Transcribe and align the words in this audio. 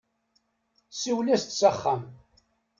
Siwel-as-d 1.01 1.51
s 1.59 1.61
axxam. 1.69 2.01